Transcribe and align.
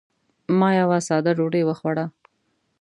ما 0.59 0.69
یوه 0.81 0.99
ساده 1.07 1.31
ډوډۍ 1.37 1.63
وخوړه. 1.65 2.05